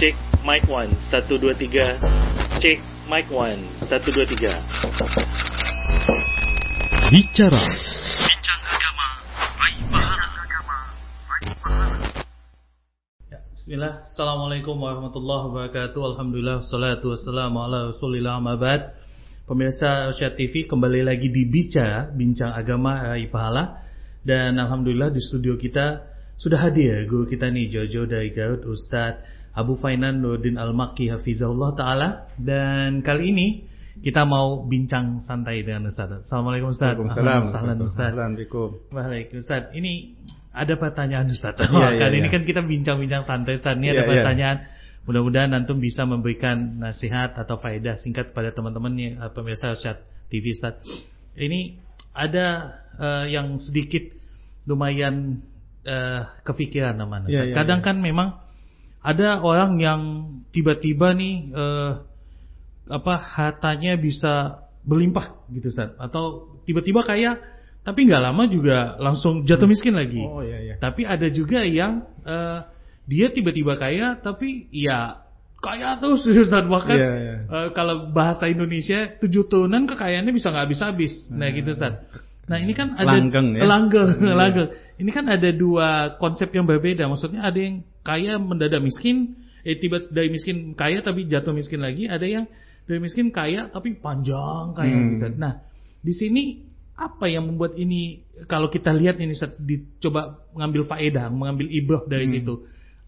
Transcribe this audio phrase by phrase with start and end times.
[0.00, 0.16] Cek
[0.48, 2.56] mic 1 1 2 3.
[2.56, 2.80] Cek
[3.12, 4.48] mic 1 1 2 3.
[7.12, 7.60] Bicara.
[8.16, 9.06] Bincang agama,
[9.60, 10.24] raih pahala.
[13.28, 16.16] Ya, Bismillah, Assalamualaikum warahmatullahi wabarakatuh.
[16.16, 18.96] Alhamdulillah, salatu wassalamu ala rasulillah amabad
[19.44, 23.84] Pemirsa Syat TV kembali lagi di Bicara, Bincang Agama Raih Pahala.
[24.24, 26.08] Dan Alhamdulillah di studio kita
[26.40, 32.08] sudah hadir guru kita nih Jojo dari Garut Ustadz Abu Fainan Nurdin Al-Maki Hafizahullah Ta'ala
[32.38, 33.48] Dan kali ini
[34.00, 37.40] kita mau bincang santai dengan Ustadz Assalamualaikum Ustadz Waalaikumsalam.
[37.44, 38.68] Assalamualaikum.
[38.88, 39.76] Waalaikumsalam Ustaz.
[39.76, 39.92] Ini
[40.50, 41.54] ada pertanyaan Ustaz.
[41.70, 42.34] Wah, iya, Kali ini iya.
[42.34, 43.78] kan kita bincang-bincang santai Ustaz.
[43.78, 44.10] Ini Iya, ada iya.
[44.10, 44.58] pertanyaan.
[45.04, 50.54] Mudah-mudahan antum bisa memberikan nasihat atau faedah singkat kepada teman-teman yang eh, pemirsa Ustaz TV
[50.54, 50.80] Ustaz.
[51.38, 51.78] Ini
[52.16, 52.46] ada
[52.98, 54.10] eh, yang sedikit
[54.64, 55.44] lumayan
[55.86, 57.28] eh, kepikiran namanya.
[57.30, 57.46] Ustaz.
[57.46, 57.86] iya, Kadang iya.
[57.86, 58.28] kan memang
[59.00, 60.00] ada orang yang
[60.52, 61.92] tiba-tiba nih eh,
[62.90, 67.38] apa hartanya bisa berlimpah gitu Ustaz atau tiba-tiba kaya
[67.80, 70.20] tapi nggak lama juga langsung jatuh miskin lagi.
[70.20, 70.74] Oh iya iya.
[70.76, 72.58] Tapi ada juga yang eh,
[73.08, 75.24] dia tiba-tiba kaya tapi ya
[75.60, 77.34] kaya terus Ustaz bahkan Iya, iya.
[77.48, 81.32] eh, kalau bahasa Indonesia tujuh turunan kekayaannya bisa nggak habis-habis.
[81.32, 82.04] Nah gitu Ustaz.
[82.50, 83.62] Nah ini kan ada Langgeng ya?
[83.64, 84.34] langgeng, Iya.
[84.34, 84.68] langgeng.
[85.00, 87.06] Ini kan ada dua konsep yang berbeda.
[87.08, 92.08] Maksudnya ada yang kaya mendadak miskin, eh tiba dari miskin kaya tapi jatuh miskin lagi.
[92.08, 92.44] Ada yang
[92.84, 94.94] dari miskin kaya tapi panjang kaya.
[94.96, 95.14] Hmm.
[95.14, 95.34] Ustaz.
[95.36, 95.60] Nah
[96.00, 96.42] di sini
[96.96, 102.28] apa yang membuat ini kalau kita lihat ini Ustaz, dicoba mengambil faedah, mengambil ibrah dari
[102.28, 102.34] Hmm.
[102.36, 102.54] situ.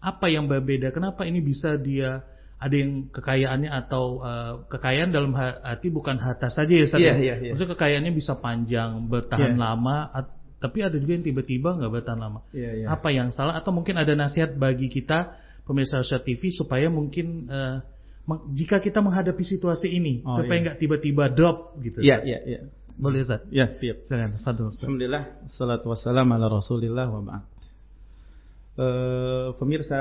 [0.01, 0.91] Apa yang berbeda?
[0.91, 2.21] Kenapa ini bisa dia
[2.57, 6.99] ada yang kekayaannya atau eh, kekayaan dalam ha- arti bukan harta saja ya Ustaz?
[7.01, 7.15] Iya, ya?
[7.19, 7.51] iya, iya.
[7.53, 9.59] Maksudnya kekayaannya bisa panjang, bertahan Iya.
[9.59, 9.97] lama,
[10.63, 12.39] tapi ada juga yang tiba-tiba nggak bertahan lama.
[12.55, 12.85] Iya, iya.
[12.87, 13.59] Apa yang salah?
[13.59, 15.35] Atau mungkin ada nasihat bagi kita
[15.67, 17.51] pemirsa Syat TV supaya mungkin
[18.23, 20.63] meng- jika kita menghadapi situasi ini Oh, supaya iya.
[20.71, 21.99] nggak tiba-tiba drop gitu.
[21.99, 22.59] Iya iya iya.
[22.95, 23.43] Boleh Ustaz?
[23.49, 24.05] Ya, siap.
[24.05, 24.85] Silakan, Fadul Ustaz.
[24.85, 27.43] Alhamdulillah, salatu wassalam ala Rasulillah wa ba'd.
[28.73, 29.99] Eh, pemirsa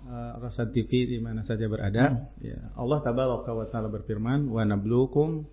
[0.00, 5.44] eh, Rasa TV di mana saja berada, ya, Allah tabaraka wa taala berfirman, "Wa nabluukum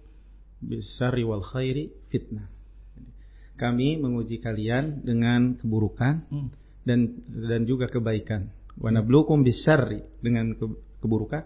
[0.63, 2.47] bisyarri wal khairi fitnah."
[3.57, 6.49] Kami menguji kalian dengan keburukan Hmm.
[6.85, 8.53] dan dan juga kebaikan.
[8.77, 11.43] Wa nabluukum bisyarri dengan ke- keburukan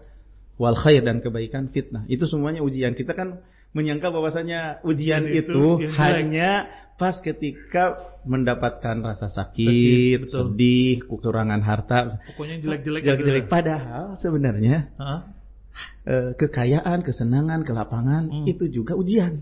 [0.60, 2.04] wal khair dan kebaikan fitnah.
[2.06, 2.92] Itu semuanya ujian.
[2.92, 3.40] Kita kan
[3.72, 6.68] menyangka bahwasanya ujian itu itu hanya
[7.00, 10.38] pas ketika mendapatkan rasa Sakit, sakit, betul.
[10.54, 13.02] sedih, kekurangan harta, Pokoknya jelek-jelek.
[13.02, 13.44] jelek-jelek.
[13.48, 13.50] gitu.
[13.50, 15.20] Padahal sebenarnya Hah?
[16.04, 18.44] eh, kekayaan, kesenangan, kelapangan Hmm.
[18.46, 19.40] itu juga ujian.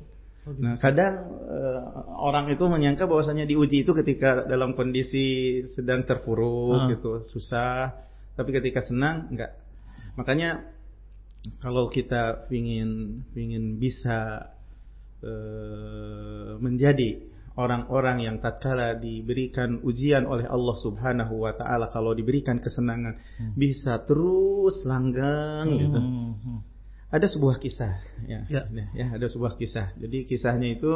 [0.48, 0.64] Oh, gitu.
[0.64, 1.14] Nah, kadang
[1.48, 1.80] eh,
[2.16, 6.88] orang itu menyangka bahwasanya diuji itu ketika dalam kondisi sedang terpuruk Ah.
[6.88, 7.92] gitu, susah.
[8.36, 9.52] Tapi ketika senang enggak.
[10.16, 10.64] Makanya
[11.60, 14.48] kalau kita ingin ingin bisa
[15.20, 17.20] eh, menjadi
[17.60, 23.20] orang-orang yang tatkala diberikan ujian oleh Allah Subhanahu wa taala kalau diberikan kesenangan
[23.52, 26.00] bisa terus langgeng gitu.
[26.00, 26.58] Hmm, hmm.
[27.10, 28.62] Ada sebuah kisah, ya, Ya.
[28.70, 29.98] ya, ya, ada sebuah kisah.
[29.98, 30.90] Jadi kisahnya itu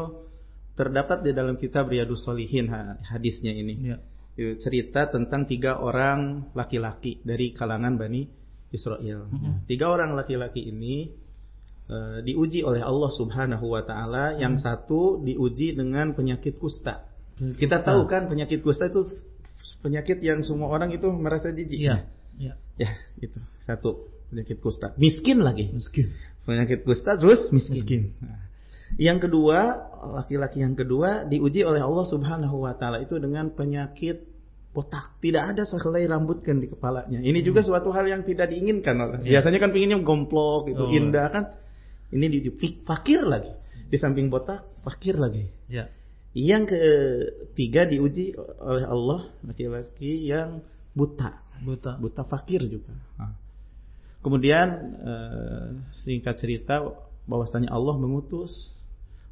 [0.74, 3.74] terdapat di dalam kitab Riyadus Solihin ha- hadisnya ini.
[3.82, 3.96] Ya.
[4.34, 8.26] Cerita tentang tiga orang laki-laki dari kalangan Bani
[8.70, 9.26] Israel.
[9.26, 9.66] Mhm.
[9.66, 11.10] Tiga orang laki-laki ini
[11.84, 14.34] eh, diuji oleh Allah Subhanahu Wa Taala.
[14.34, 14.62] Yang Mhm.
[14.64, 17.04] satu diuji dengan penyakit kusta.
[17.36, 17.90] Kita Kusta.
[17.92, 19.12] tahu kan penyakit kusta itu
[19.78, 21.76] penyakit yang semua orang itu merasa jijik.
[21.76, 22.08] Iya.
[22.40, 22.54] Iya.
[22.74, 24.92] Ya, itu satu penyakit kusta.
[24.96, 26.08] Miskin lagi Miskin.
[26.44, 27.74] penyakit kusta terus miskin.
[27.76, 28.02] Miskin.
[28.20, 28.40] Nah,
[28.94, 29.58] Yang kedua,
[30.14, 34.22] laki-laki yang kedua diuji oleh Allah Subhanahu wa taala itu dengan penyakit
[34.70, 35.18] botak.
[35.18, 37.18] Tidak ada sehelai rambut kan di kepalanya.
[37.18, 38.94] Ini juga suatu hal yang tidak diinginkan.
[38.94, 39.26] Hmm.
[39.26, 39.38] Iya.
[39.40, 40.94] Biasanya kan pinginnya gomplok itu Oh.
[40.94, 41.44] indah kan.
[42.14, 43.50] Ini di, di- fakir lagi.
[43.90, 45.42] Di samping botak, fakir lagi.
[45.66, 45.90] Ya.
[46.34, 50.62] Yang ketiga diuji oleh Allah laki-laki yang
[50.94, 51.98] buta Buta.
[51.98, 52.94] buta fakir juga.
[54.24, 54.66] Kemudian
[55.04, 55.66] eh,
[56.00, 56.80] singkat cerita
[57.28, 58.72] bahwasanya Allah mengutus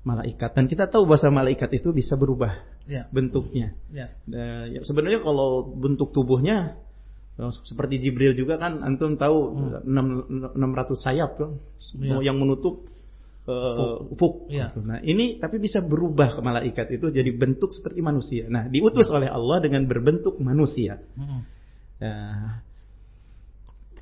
[0.05, 3.06] malaikat dan kita tahu bahasa malaikat itu bisa berubah Ya.
[3.15, 3.73] bentuknya.
[3.94, 4.11] Ya.
[4.29, 6.77] Eh, ya, sebenarnya kalau bentuk tubuhnya
[7.41, 9.55] eh, seperti Jibril juga kan antum tahu
[9.87, 11.56] enam 600 sayap kan
[11.97, 12.21] Iya.
[12.29, 12.85] yang menutup
[13.49, 14.50] eh, ufuk.
[14.53, 14.77] Iya.
[14.83, 18.45] Nah, ini tapi bisa berubah ke malaikat itu jadi bentuk seperti manusia.
[18.50, 20.99] Nah, diutus oleh Allah dengan berbentuk manusia.
[21.15, 21.43] Hmm.
[22.03, 22.61] Nah,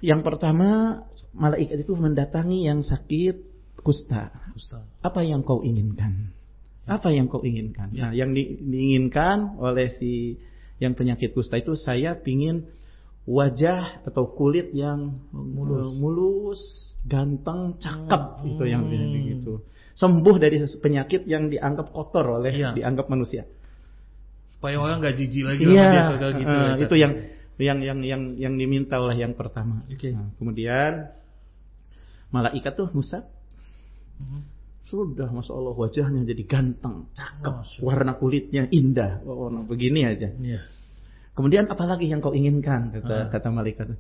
[0.00, 1.02] yang pertama,
[1.32, 3.37] malaikat itu mendatangi yang sakit
[3.81, 4.32] kusta.
[4.56, 4.85] Ustaz.
[5.00, 6.32] Apa yang kau inginkan?
[6.85, 7.93] Apa yang kau inginkan?
[7.94, 8.08] Ya.
[8.08, 10.37] Nah, yang di- diinginkan oleh si
[10.81, 12.64] yang penyakit kusta itu saya pingin
[13.29, 15.87] wajah atau kulit yang Mulus.
[15.87, 16.61] eh, mulus,
[17.05, 18.49] ganteng, cakep Hmm.
[18.49, 19.61] itu yang begitu.
[19.93, 22.73] Sembuh dari penyakit yang dianggap kotor oleh Iya.
[22.73, 23.44] dianggap manusia.
[24.56, 26.49] Supaya orang nggak jijik lagi sama Iya, dia gitu.
[26.49, 26.81] ya, Ustaz.
[26.85, 27.12] itu yang
[27.61, 29.85] yang yang yang yang diminta oleh yang pertama.
[29.87, 30.11] Oke.
[30.11, 30.93] Nah, kemudian
[32.31, 33.27] malaikat tuh musab
[34.21, 34.41] Mhm.
[34.85, 37.79] sudah masya Allah wajahnya jadi ganteng, cakep, Allah.
[37.81, 40.35] warna kulitnya indah, oh, warna begini aja.
[40.35, 40.61] Iya.
[41.33, 43.97] Kemudian apalagi yang kau inginkan kata kata malaikat.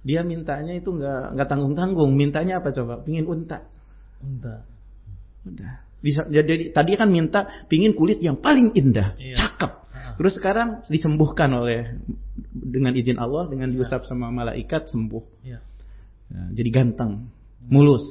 [0.00, 3.04] Dia mintanya itu nggak nggak tanggung tanggung, mintanya apa coba?
[3.04, 3.62] Pingin unta.
[4.24, 4.64] Entah.
[5.44, 5.84] Udah.
[6.00, 9.36] Bisa jadi tadi kan minta pingin kulit yang paling indah, Iya.
[9.36, 9.70] cakep.
[9.92, 10.16] Ah.
[10.16, 12.00] Terus sekarang disembuhkan oleh
[12.50, 13.74] dengan izin Allah dengan Iya.
[13.78, 15.24] diusap sama malaikat sembuh.
[15.46, 15.60] Iya.
[16.30, 17.30] Nah, jadi ganteng,
[17.66, 18.02] mulus.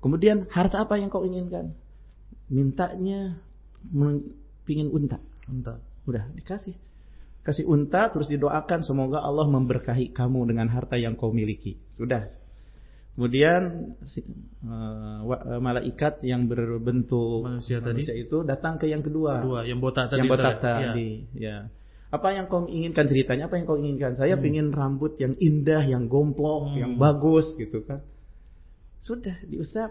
[0.00, 1.72] Kemudian harta apa yang kau inginkan?
[2.48, 3.36] Mintanya
[4.64, 5.18] pingin unta.
[5.48, 5.80] Entah.
[6.06, 6.76] Udah dikasih.
[7.42, 11.78] Kasih unta terus didoakan semoga Allah memberkahi kamu dengan harta yang kau miliki.
[11.94, 12.26] Sudah.
[13.16, 18.04] Kemudian eh, malaikat yang berbentuk Manusia tadi?
[18.04, 19.40] itu datang ke yang kedua.
[19.40, 20.20] Dua, yang botak tadi.
[20.20, 20.60] yang botak.
[20.60, 20.68] Iya.
[20.92, 21.10] tadi.
[21.32, 21.56] Ya.
[22.06, 23.50] Apa yang kau inginkan ceritanya?
[23.50, 24.14] Apa yang kau inginkan?
[24.14, 26.78] Saya pingin rambut yang indah, yang gomplok, Hmm.
[26.78, 28.00] yang bagus gitu kan.
[29.02, 29.90] Sudah diusap.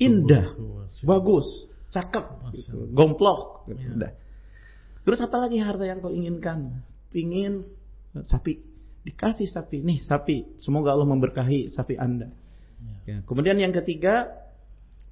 [0.00, 1.46] Indah, tuh, bagus,
[1.94, 2.76] cakep, Masya gitu.
[2.92, 3.68] gomplok.
[3.70, 3.92] gitu.
[3.94, 4.12] Udah.
[5.02, 6.82] Terus apa lagi harta yang kau inginkan?
[7.12, 7.66] Pingin
[8.26, 8.58] sapi.
[9.02, 9.82] Dikasih sapi.
[9.82, 10.62] Nih sapi.
[10.62, 12.30] Semoga Allah memberkahi sapi Anda.
[12.82, 12.94] Iya.
[13.06, 13.16] Ya.
[13.26, 14.30] Kemudian yang ketiga,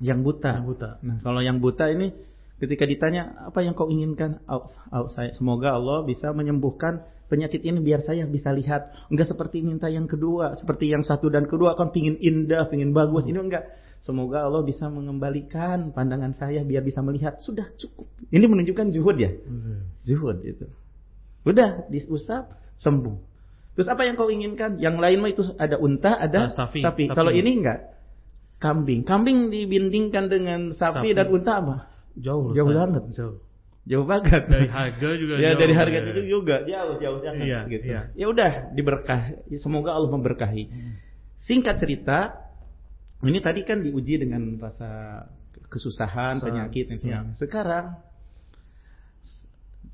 [0.00, 0.62] yang buta.
[0.62, 0.91] Yang buta.
[1.03, 2.15] Nah, kalau yang buta ini
[2.61, 7.03] ketika ditanya apa yang kau inginkan, Au- au- saya semoga Allah bisa menyembuhkan
[7.33, 8.93] penyakit ini biar saya bisa lihat.
[9.09, 13.25] Enggak seperti minta yang kedua, seperti yang satu dan kedua kan pingin indah, pingin bagus.
[13.25, 13.65] Ini enggak.
[14.01, 17.37] Semoga Allah bisa mengembalikan pandangan saya biar bisa melihat.
[17.41, 18.09] Sudah cukup.
[18.33, 19.29] Ini menunjukkan zuhud ya.
[20.09, 20.65] Zuhud itu.
[21.45, 22.49] Udah diusap
[22.81, 23.17] sembuh.
[23.77, 24.81] Terus apa yang kau inginkan?
[24.81, 26.81] Yang lain mah itu ada unta, ada sapi.
[26.81, 27.09] sapi.
[27.09, 27.17] Sapi.
[27.17, 27.93] Kalau ini enggak.
[28.61, 29.09] Kambing.
[29.09, 31.17] Kambing dibandingkan dengan sapi, Sapi.
[31.17, 31.77] dan unta apa?
[32.19, 32.51] Jauh.
[32.53, 33.05] Jauh banget.
[33.15, 33.37] Jauh.
[33.87, 34.43] Jauh banget.
[34.47, 35.61] Dari harga juga ya jauh.
[35.61, 36.09] dari harga Ya.
[36.12, 37.85] itu juga jauh jauh jangan Iya, gitu.
[37.89, 38.01] iya.
[38.15, 39.21] Ya udah diberkah.
[39.57, 40.65] Semoga Allah memberkahi.
[40.69, 40.93] Hmm.
[41.41, 42.37] Singkat cerita,
[43.25, 45.25] ini tadi kan diuji dengan rasa
[45.73, 46.47] kesusahan, Susah.
[46.51, 47.01] penyakit dan Iya.
[47.01, 47.37] sebagainya.
[47.39, 47.87] Sekarang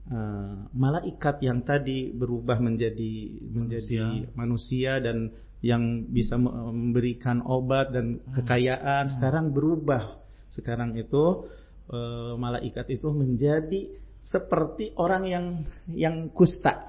[0.07, 3.15] eh, malaikat yang tadi berubah menjadi
[3.51, 5.35] menjadi manusia dan
[5.65, 8.35] yang bisa me- memberikan obat dan Hmm.
[8.39, 10.23] kekayaan sekarang berubah.
[10.47, 11.51] Sekarang itu
[11.87, 13.91] eh, malaikat itu menjadi
[14.21, 15.45] seperti orang yang
[15.87, 16.83] yang kusta,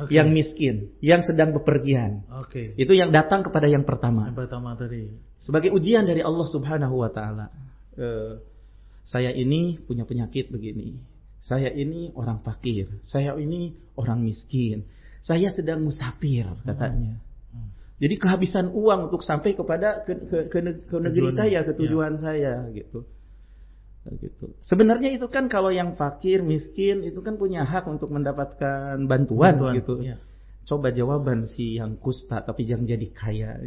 [0.00, 0.16] Oke.
[0.16, 2.24] yang miskin, yang sedang bepergian.
[2.40, 2.72] Oke.
[2.76, 5.12] Itu yang datang kepada yang pertama Yang pertama tadi.
[5.38, 7.52] sebagai ujian dari Allah Subhanahu wa taala.
[8.00, 8.40] Eh,
[9.04, 10.96] saya ini punya penyakit begini.
[11.42, 13.00] Saya ini orang fakir.
[13.02, 14.86] Saya ini orang miskin.
[15.20, 17.18] Saya sedang musafir katanya.
[17.52, 17.68] Hmm.
[18.00, 21.72] Jadi kehabisan uang untuk sampai kepada ke, ke, ke, ne- ke negeri Tujuan- saya, ke
[21.76, 23.04] tujuan saya gitu.
[24.00, 24.56] Gitu.
[24.64, 29.74] Sebenarnya itu kan kalau yang fakir, miskin itu kan punya hak untuk mendapatkan bantuan, Bantuan,
[29.76, 30.00] gitu.
[30.00, 30.16] iya.
[30.64, 33.60] Coba jawaban si yang kusta tapi yang jadi kaya.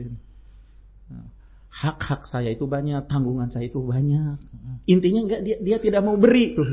[1.69, 4.41] Hak-hak saya itu banyak, tanggungan saya itu banyak.
[4.89, 6.69] Intinya enggak dia dia tidak mau beri tuh.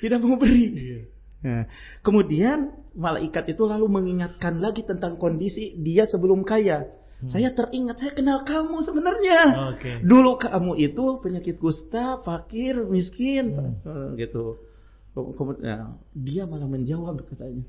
[0.00, 0.66] Tidak mau beri.
[0.72, 1.00] Iya.
[1.42, 1.64] Nah,
[2.06, 6.86] kemudian malaikat itu lalu mengingatkan lagi tentang kondisi dia sebelum kaya.
[7.30, 9.40] Saya teringat, saya kenal kamu sebenarnya.
[9.76, 10.02] Oke.
[10.02, 13.74] Dulu kamu itu penyakit kusta, fakir, miskin, Hmm.
[14.16, 14.58] Eh, gitu.
[15.12, 15.78] Kemudian ya,
[16.16, 17.62] dia malah menjawab katanya,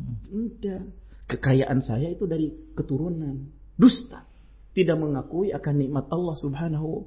[0.00, 0.16] Hmm.
[0.32, 0.86] enggak,
[1.28, 4.24] kekayaan saya itu dari keturunan, dusta,
[4.72, 7.04] tidak mengakui akan nikmat Allah Subhanahu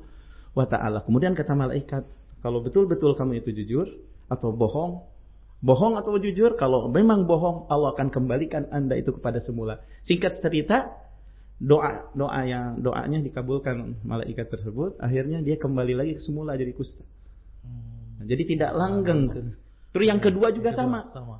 [0.54, 1.02] wa taala.
[1.08, 2.04] Kemudian kata malaikat,
[2.44, 3.88] kalau betul-betul kamu itu jujur
[4.28, 5.08] atau bohong,
[5.64, 9.80] bohong atau jujur, kalau memang bohong, Allah akan kembalikan Anda itu kepada semula.
[10.04, 11.03] Singkat cerita,
[11.62, 17.04] doa doa yang doanya dikabulkan malaikat tersebut, akhirnya dia kembali lagi ke semula jadi kusta.
[18.20, 19.54] Nah, jadi tidak langgeng.
[19.94, 21.38] Terus yang kedua juga sama Sama.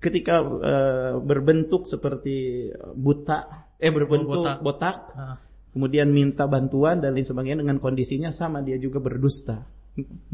[0.00, 4.58] ketika eh, berbentuk seperti buta, eh berbentuk botak.
[4.64, 4.98] botak.
[5.16, 5.38] Ah.
[5.70, 9.70] kemudian minta bantuan dan lain sebagainya dengan kondisinya sama dia juga berdusta,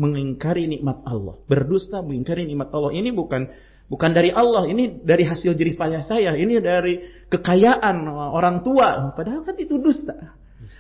[0.01, 2.89] mengingkari nikmat Allah, berdusta mengingkari nikmat Allah.
[2.97, 3.53] Ini bukan
[3.87, 7.01] bukan dari Allah, ini dari hasil jerih payah saya, ini dari
[7.31, 10.37] kekayaan orang tua, padahal kan itu dusta.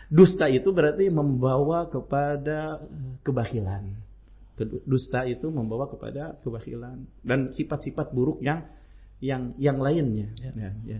[0.06, 2.78] Dusta itu berarti membawa kepada
[3.26, 3.94] kebakilan.
[4.86, 8.64] Dusta itu membawa kepada kebakilan dan sifat-sifat buruk yang
[9.20, 10.32] yang yang lainnya.
[10.40, 10.50] Ya.
[10.54, 10.98] Ya, ya.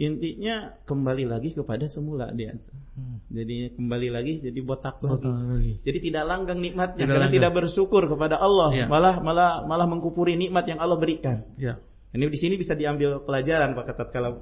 [0.00, 2.56] Intinya kembali lagi kepada semula dia.
[2.96, 3.20] Hmm.
[3.28, 5.44] Jadi kembali lagi jadi botak Botak lagi.
[5.52, 5.72] lagi.
[5.84, 7.36] Jadi tidak langgang nikmatnya Tidak karena langgang.
[7.36, 8.86] tidak bersyukur kepada Allah, Ya.
[8.88, 11.44] malah malah malah mengkupuri nikmat yang Allah berikan.
[11.60, 11.76] Ya.
[12.10, 14.40] Ini di sini bisa diambil pelajaran Pak Ketat kalau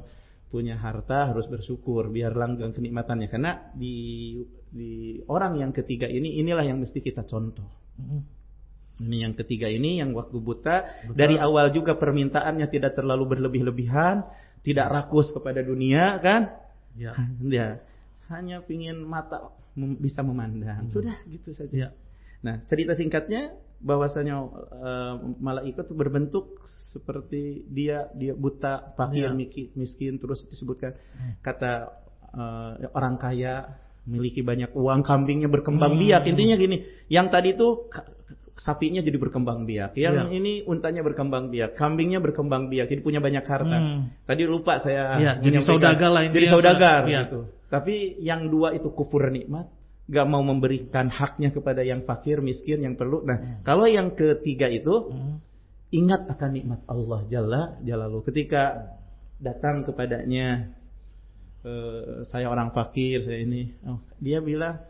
[0.48, 4.38] punya harta harus bersyukur biar langgeng kenikmatannya karena di
[4.72, 7.66] di orang yang ketiga ini inilah yang mesti kita contoh.
[8.98, 11.14] Ini yang ketiga ini yang waktu buta Betul.
[11.14, 14.26] dari awal juga permintaannya tidak terlalu berlebih-lebihan,
[14.62, 16.54] tidak rakus kepada dunia kan?
[16.98, 17.14] Ya.
[17.52, 17.82] Dia
[18.28, 20.88] hanya ingin mata bisa memandang.
[20.88, 20.92] Hmm.
[20.92, 21.72] Sudah gitu saja.
[21.72, 21.88] Ya.
[22.44, 24.34] Nah, cerita singkatnya bahwasanya
[24.74, 29.54] uh, malaikat berbentuk seperti dia dia buta, fakir, ya.
[29.78, 31.32] miskin terus disebutkan hmm.
[31.46, 31.94] kata
[32.34, 36.02] uh, orang kaya memiliki banyak uang, kambingnya berkembang hmm.
[36.04, 36.22] biak.
[36.26, 36.76] Intinya gini,
[37.12, 37.88] yang tadi itu
[38.58, 40.34] sapinya jadi berkembang biak, yang ya.
[40.34, 43.78] ini untanya berkembang biak, kambingnya berkembang biak, jadi punya banyak harta.
[43.78, 44.10] Hmm.
[44.26, 45.14] Tadi lupa saya.
[45.22, 46.26] Ya, jadi saudagar lah.
[46.26, 47.30] Jadi saudagar ya.
[47.30, 47.46] gitu.
[47.70, 49.70] Tapi yang dua itu kufur nikmat
[50.08, 53.22] gak mau memberikan haknya kepada yang fakir, miskin, yang perlu.
[53.22, 53.54] Nah, hmm.
[53.62, 55.36] kalau yang ketiga itu hmm.
[55.94, 58.26] ingat akan nikmat Allah Jalla Jalalu.
[58.26, 58.96] Ketika
[59.38, 60.74] datang kepadanya
[61.62, 64.82] uh, saya orang fakir, saya ini, oh, dia bilang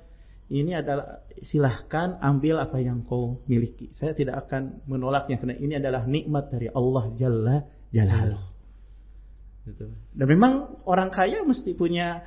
[0.49, 3.93] ini adalah silahkan ambil apa yang kau miliki.
[3.93, 7.57] Saya tidak akan menolaknya karena ini adalah nikmat dari Allah Jalla
[7.93, 8.40] Jalalu.
[9.69, 9.87] Gitu.
[10.17, 12.25] Dan memang orang kaya mesti punya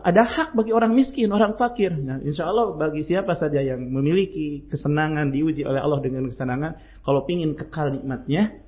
[0.00, 1.92] ada hak bagi orang miskin, orang fakir.
[1.92, 7.24] Nah, insya Allah bagi siapa saja yang memiliki kesenangan diuji oleh Allah dengan kesenangan, kalau
[7.28, 8.64] ingin kekal nikmatnya,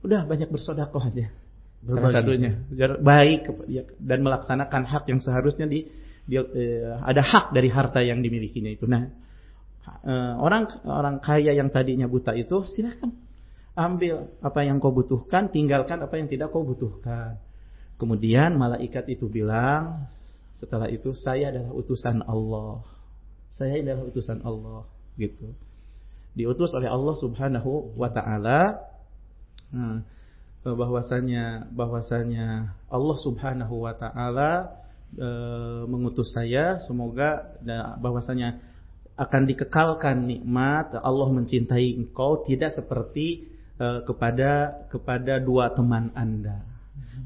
[0.00, 1.28] udah banyak bersodakoh aja.
[1.86, 2.56] Salah satunya
[2.98, 5.86] baik ya, dan melaksanakan hak yang seharusnya di
[6.26, 8.84] dia, eh, ada hak dari harta yang dimilikinya itu.
[8.90, 9.06] Nah,
[10.02, 13.14] eh, orang orang kaya yang tadinya buta itu silahkan
[13.78, 17.38] ambil apa yang kau butuhkan, tinggalkan apa yang tidak kau butuhkan.
[17.96, 20.04] Kemudian malaikat itu bilang,
[20.56, 22.84] setelah itu saya adalah utusan Allah.
[23.56, 24.84] Saya adalah utusan Allah,
[25.16, 25.56] gitu.
[26.36, 28.84] Diutus oleh Allah Subhanahu wa taala.
[29.72, 30.04] Nah,
[30.64, 35.28] bahwasanya bahwasanya Allah Subhanahu wa taala e,
[35.86, 37.54] mengutus saya semoga
[38.02, 38.58] bahwasanya
[39.16, 43.46] akan dikekalkan nikmat Allah mencintai engkau tidak seperti
[43.78, 46.76] e, kepada kepada dua teman Anda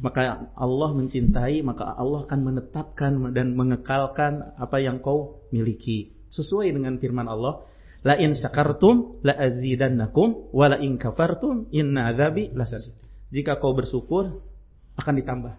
[0.00, 6.16] maka Allah mencintai, maka Allah akan menetapkan dan mengekalkan apa yang kau miliki.
[6.32, 7.68] Sesuai dengan firman Allah,
[8.00, 12.96] la in syakartum la azidannakum wa la in kafartum inna adzabi lasadid.
[13.28, 14.40] Jika kau bersyukur
[14.96, 15.54] akan ditambah.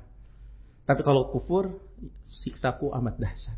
[0.90, 1.78] Tapi kalau kufur
[2.32, 3.58] siksaku amat dahsyat.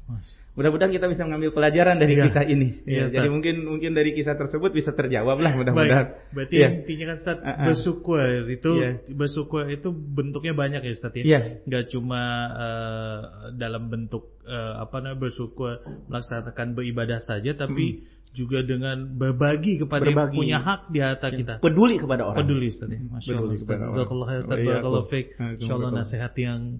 [0.54, 2.30] Mudah-mudahan kita bisa mengambil pelajaran dari ya.
[2.30, 2.78] kisah ini.
[2.86, 6.30] Ya, ya, jadi mungkin mungkin dari kisah tersebut bisa terjawab lah mudah-mudahan.
[6.30, 6.70] Berarti ya.
[6.70, 7.66] intinya kan saat uh -uh.
[7.74, 9.02] bersyukur itu ya.
[9.10, 11.26] bersyukur itu bentuknya banyak ya Ustaz ya.
[11.26, 11.40] ya.
[11.66, 12.22] Gak cuma
[12.54, 13.20] uh,
[13.58, 18.38] dalam bentuk uh, apa namanya bersyukur melaksanakan beribadah saja tapi hmm.
[18.38, 20.22] juga dengan berbagi kepada berbagi.
[20.22, 21.38] yang punya hak di harta ya.
[21.42, 21.54] kita.
[21.66, 22.46] Peduli kepada orang.
[22.46, 23.02] Peduli Ustaz ya.
[23.02, 23.58] Masya Allah.
[23.58, 23.80] Ustaz.
[23.90, 24.58] Jazakallah ya Ustaz.
[24.62, 25.28] Barakallahu fiik.
[25.66, 26.78] Insyaallah nasihat yang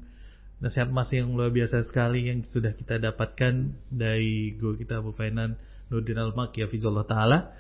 [0.64, 5.60] nasihat mas yang luar biasa sekali yang sudah kita dapatkan dari guru kita Abu Fainan
[5.92, 7.52] Nurdin Hafizullah Ta'ala.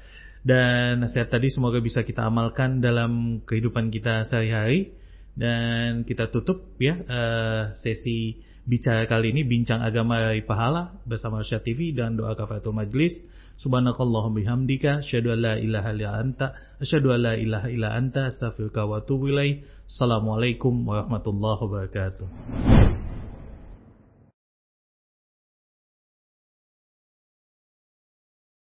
[0.43, 4.95] Dan nasihat tadi semoga bisa kita amalkan dalam kehidupan kita sehari-hari.
[5.35, 11.59] Dan kita tutup ya uh, sesi bicara kali ini bincang agama dari pahala bersama Syah
[11.59, 13.11] TV dan doa kafatul majlis.
[13.59, 16.47] Subhanakallahumma bihamdika asyhadu an la ilaha illa anta
[16.81, 19.29] asyhadu an la ilaha illa anta astaghfiruka wa atubu
[19.83, 22.92] assalamualaikum warahmatullahi wabarakatuh